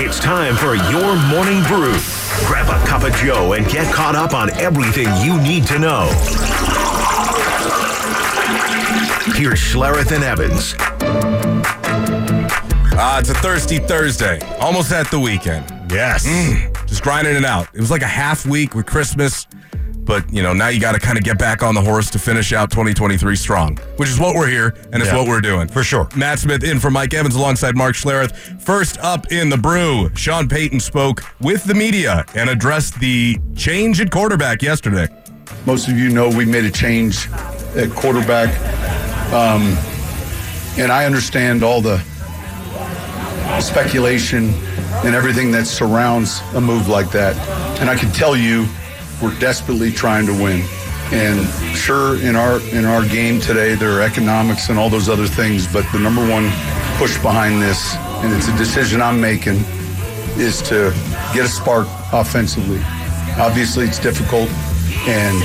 [0.00, 1.96] It's time for your morning brew.
[2.46, 6.06] Grab a cup of Joe and get caught up on everything you need to know.
[9.34, 10.76] Here's Schlereth and Evans.
[12.96, 14.38] Ah, it's a thirsty Thursday.
[14.60, 15.64] Almost at the weekend.
[15.90, 16.22] Yes.
[16.86, 17.66] Just grinding it out.
[17.74, 19.48] It was like a half week with Christmas,
[20.08, 22.18] but you know, now you got to kind of get back on the horse to
[22.18, 25.18] finish out 2023 strong, which is what we're here and it's Yeah.
[25.18, 25.68] what we're doing.
[25.68, 26.08] For sure.
[26.16, 28.32] Matt Smith in for Mike Evans alongside Mark Schlereth.
[28.62, 34.00] First up in the brew, Sean Payton spoke with the media and addressed the change
[34.00, 35.06] at quarterback yesterday.
[35.66, 37.28] Most of you know we made a change
[37.76, 38.48] at quarterback.
[39.30, 39.76] Um,
[40.78, 41.98] and I understand all the
[43.60, 44.54] speculation
[45.04, 47.36] and everything that surrounds a move like that.
[47.80, 48.66] And I can tell you,
[49.22, 50.64] we're desperately trying to win.
[51.10, 55.26] And sure, in our in our game today, there are economics and all those other
[55.26, 55.66] things.
[55.72, 56.50] But the number one
[56.98, 59.56] push behind this, and it's a decision I'm making,
[60.36, 60.92] is to
[61.32, 62.80] get a spark offensively.
[63.38, 64.50] Obviously, it's difficult,
[65.08, 65.36] and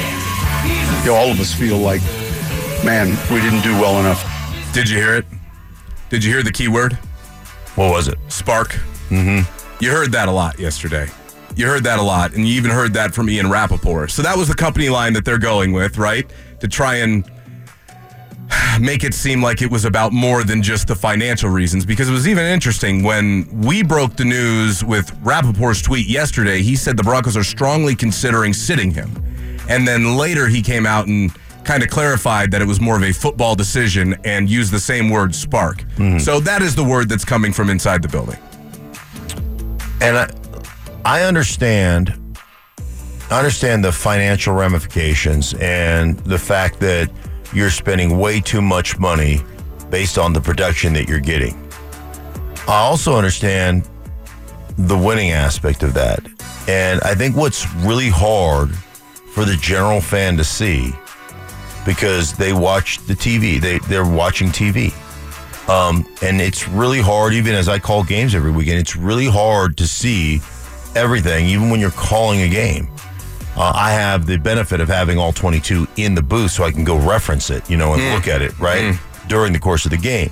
[1.05, 2.01] you know, all of us feel like,
[2.83, 4.21] man, we didn't do well enough.
[4.73, 5.25] Did you hear it?
[6.09, 6.93] Did you hear the key word?
[7.75, 8.17] What was it?
[8.27, 8.73] Spark.
[9.09, 9.83] Mm-hmm.
[9.83, 11.07] You heard that a lot yesterday.
[11.55, 14.11] You heard that a lot, and you even heard that from Ian Rapoport.
[14.11, 16.29] So that was the company line that they're going with, right?
[16.59, 17.29] To try and
[18.79, 21.85] make it seem like it was about more than just the financial reasons.
[21.85, 26.61] Because it was even interesting when we broke the news with Rapoport's tweet yesterday.
[26.61, 29.11] He said the Broncos are strongly considering sitting him.
[29.69, 31.31] And then later he came out and
[31.63, 35.09] kind of clarified that it was more of a football decision and used the same
[35.09, 35.83] word spark.
[35.95, 36.17] Mm-hmm.
[36.19, 38.37] So that is the word that's coming from inside the building.
[40.01, 40.29] And I,
[41.05, 42.19] I understand.
[43.29, 47.09] I understand the financial ramifications and the fact that
[47.53, 49.41] you're spending way too much money
[49.89, 51.59] based on the production that you're getting.
[52.67, 53.87] I also understand
[54.77, 56.25] the winning aspect of that.
[56.67, 58.73] And I think what's really hard
[59.33, 60.93] for the general fan to see
[61.85, 64.93] because they watch the TV, they, they're watching TV.
[65.69, 69.77] Um, and it's really hard, even as I call games every weekend, it's really hard
[69.77, 70.41] to see
[70.95, 72.87] everything, even when you're calling a game.
[73.55, 76.83] Uh, I have the benefit of having all 22 in the booth so I can
[76.83, 78.99] go reference it, you know, and look at it, right?
[79.27, 80.31] During the course of the game.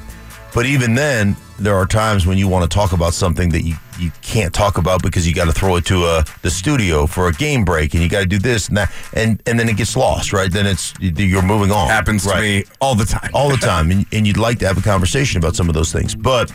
[0.53, 3.75] But even then, there are times when you want to talk about something that you,
[3.99, 7.27] you can't talk about because you got to throw it to uh, the studio for
[7.27, 8.91] a game break and you got to do this and that.
[9.13, 10.51] And, and then it gets lost, right?
[10.51, 11.87] Then it's, you're moving on.
[11.87, 13.29] Happens to me all the time.
[13.33, 15.93] all the time, and, and you'd like to have a conversation about some of those
[15.93, 16.15] things.
[16.15, 16.47] But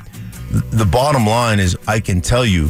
[0.50, 2.68] th- the bottom line is, I can tell you,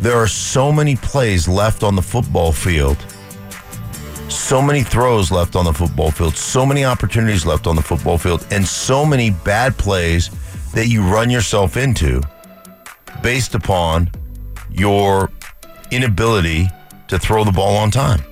[0.00, 2.96] there are so many plays left on the football field,
[4.28, 8.18] so many throws left on the football field, so many opportunities left on the football
[8.18, 10.30] field, and so many bad plays
[10.72, 12.20] that you run yourself into
[13.22, 14.10] based upon
[14.70, 15.30] your
[15.90, 16.68] inability
[17.08, 18.22] to throw the ball on time.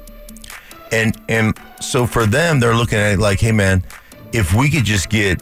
[0.91, 3.83] And and so for them, they're looking at it like, hey man,
[4.33, 5.41] if we could just get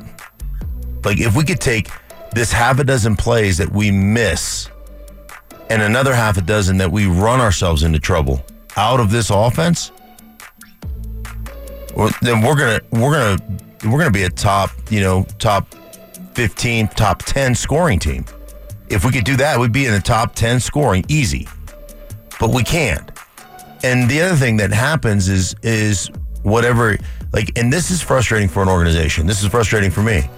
[1.04, 1.88] like if we could take
[2.32, 4.68] this half a dozen plays that we miss
[5.70, 8.44] and another half a dozen that we run ourselves into trouble
[8.76, 9.92] out of this offense,
[11.96, 13.38] well, then we're gonna we're gonna
[13.84, 15.74] we're gonna be a top, you know, top
[16.34, 18.24] fifteen, top ten scoring team.
[18.88, 21.48] If we could do that, we'd be in the top ten scoring easy.
[22.38, 23.10] But we can't.
[23.82, 26.10] And the other thing that happens is is
[26.42, 26.96] whatever
[27.32, 29.26] like and this is frustrating for an organization.
[29.26, 30.28] This is frustrating for me.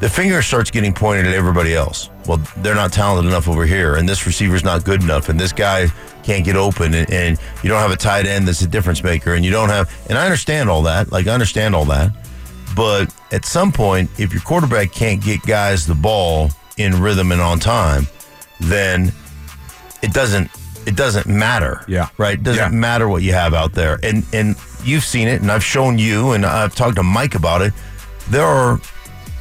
[0.00, 2.10] The finger starts getting pointed at everybody else.
[2.28, 5.52] Well, they're not talented enough over here, and this receiver's not good enough, and this
[5.52, 5.88] guy
[6.22, 9.32] can't get open, and, and you don't have a tight end that's a difference maker,
[9.34, 9.90] and you don't have.
[10.10, 11.10] And I understand all that.
[11.10, 12.12] Like I understand all that,
[12.76, 17.40] but at some point, if your quarterback can't get guys the ball in rhythm and
[17.40, 18.06] on time,
[18.60, 19.10] then
[20.02, 20.50] it doesn't
[20.86, 21.82] it doesn't matter.
[21.88, 22.08] Yeah.
[22.18, 22.34] Right?
[22.34, 22.78] It doesn't Yeah.
[22.78, 23.98] matter what you have out there.
[24.02, 27.62] And and you've seen it and I've shown you and I've talked to Mike about
[27.62, 27.72] it.
[28.30, 28.80] There are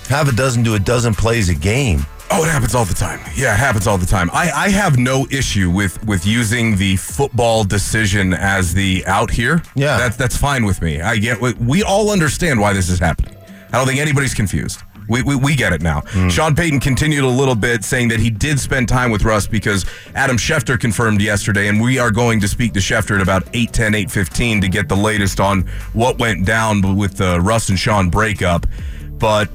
[0.10, 2.06] half a dozen to a dozen plays a game.
[2.30, 3.20] Oh, it happens all the time.
[3.36, 4.30] Yeah, it happens all the time.
[4.34, 9.62] I, I have no issue with with using the football decision as the out here.
[9.76, 9.98] Yeah.
[9.98, 11.02] that's that's fine with me.
[11.02, 11.40] I get.
[11.40, 13.36] We, we all understand why this is happening.
[13.72, 14.82] I don't think anybody's confused.
[15.10, 16.02] We, we, we get it now.
[16.08, 16.28] Hmm.
[16.28, 19.86] Sean Payton continued a little bit saying that he did spend time with Russ because
[20.16, 23.96] Adam Schefter confirmed yesterday, and we are going to speak to Schefter at about 810,
[23.96, 25.62] 815 to get the latest on
[25.94, 28.68] what went down with the Russ and Sean breakup.
[29.12, 29.50] But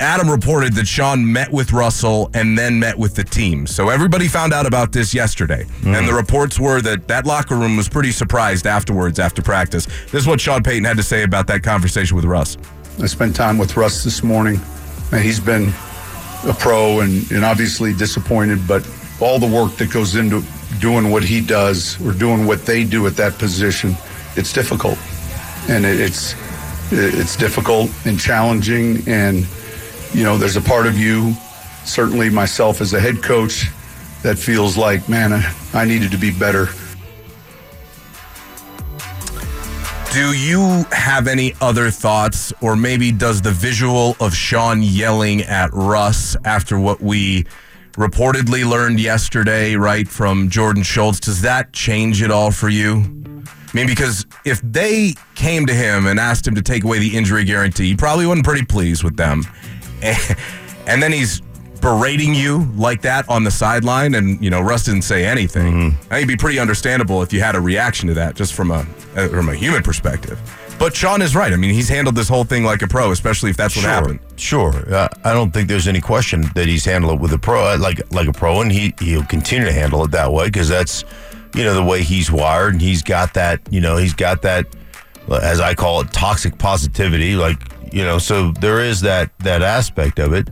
[0.00, 3.66] Adam reported that Sean met with Russell and then met with the team.
[3.66, 5.62] So everybody found out about this yesterday.
[5.84, 6.06] And hmm.
[6.06, 9.86] the reports were that that locker room was pretty surprised afterwards after practice.
[9.86, 12.56] This is what Sean Payton had to say about that conversation with Russ.
[13.00, 14.60] I spent time with Russ this morning,
[15.12, 15.72] and he's been
[16.46, 18.88] a pro and, and obviously disappointed, but
[19.20, 20.44] all the work that goes into
[20.80, 23.96] doing what he does or doing what they do at that position,
[24.36, 24.98] it's difficult,
[25.68, 26.34] and it, it's
[26.90, 29.02] it's difficult and challenging.
[29.08, 29.46] And
[30.12, 31.34] you know, there's a part of you,
[31.84, 33.66] certainly myself as a head coach,
[34.22, 35.32] that feels like, man,
[35.72, 36.68] I, needed to be better.
[40.12, 45.70] Do you have any other thoughts, or maybe does the visual of Sean yelling at
[45.72, 47.44] Russ after what we
[47.92, 53.02] reportedly learned yesterday, right, from Jordan Schultz, does that change it all for you?
[53.68, 57.16] I mean, because if they came to him and asked him to take away the
[57.16, 59.42] injury guarantee, he probably wasn't pretty pleased with them.
[60.88, 61.42] And then he's
[61.80, 65.72] berating you like that on the sideline, and you know Russ didn't say anything.
[65.72, 65.86] Mm-hmm.
[65.86, 68.70] I think it'd be pretty understandable if you had a reaction to that, just from
[68.70, 68.86] a
[69.16, 70.40] uh, from a human perspective.
[70.78, 71.52] But Sean is right.
[71.52, 73.90] I mean, he's handled this whole thing like a pro, especially if that's what sure,
[73.90, 74.20] happened.
[74.36, 77.74] Sure, uh, I don't think there's any question that he's handled it with a pro,
[77.74, 80.68] uh, like like a pro, and he he'll continue to handle it that way because
[80.68, 81.04] that's
[81.54, 84.66] you know the way he's wired, and he's got that you know he's got that
[85.42, 87.58] as I call it toxic positivity, like
[87.92, 88.18] you know.
[88.18, 90.50] So there is that that aspect of it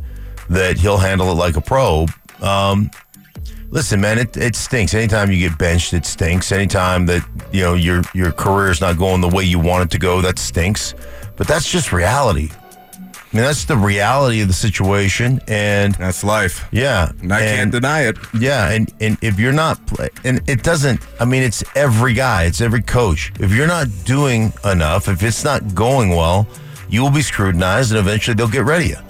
[0.48, 2.06] that he'll handle it like a pro.
[2.40, 2.90] Um,
[3.70, 4.94] listen, man, it, it stinks.
[4.94, 6.52] Anytime you get benched, it stinks.
[6.52, 9.90] Anytime that you know your your career is not going the way you want it
[9.92, 10.94] to go, that stinks.
[11.36, 12.50] But that's just reality.
[13.32, 16.66] I mean, that's the reality of the situation, and That's life.
[16.70, 18.16] yeah, And I can't deny it.
[18.38, 21.00] yeah, and and if you're not, pla- and it doesn't.
[21.20, 23.32] I mean, it's every guy, it's every coach.
[23.38, 26.46] If you're not doing enough, if it's not going well,
[26.88, 29.06] you will be scrutinized, and eventually they'll get rid of you.